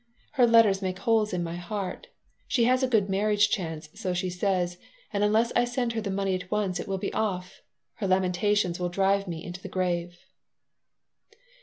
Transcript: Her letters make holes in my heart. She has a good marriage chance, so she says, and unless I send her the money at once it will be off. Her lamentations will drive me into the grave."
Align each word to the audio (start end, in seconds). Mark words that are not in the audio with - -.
Her 0.31 0.47
letters 0.47 0.81
make 0.81 0.97
holes 0.97 1.31
in 1.31 1.43
my 1.43 1.57
heart. 1.57 2.07
She 2.47 2.63
has 2.63 2.81
a 2.81 2.87
good 2.87 3.07
marriage 3.07 3.49
chance, 3.51 3.87
so 3.93 4.15
she 4.15 4.31
says, 4.31 4.79
and 5.13 5.23
unless 5.23 5.53
I 5.55 5.63
send 5.63 5.93
her 5.93 6.01
the 6.01 6.09
money 6.09 6.33
at 6.33 6.49
once 6.49 6.79
it 6.79 6.87
will 6.87 6.97
be 6.97 7.13
off. 7.13 7.61
Her 7.97 8.07
lamentations 8.07 8.79
will 8.79 8.89
drive 8.89 9.27
me 9.27 9.43
into 9.43 9.61
the 9.61 9.69
grave." 9.69 10.17